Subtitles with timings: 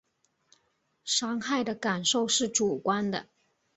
[1.03, 3.27] 伤害的感受是主观的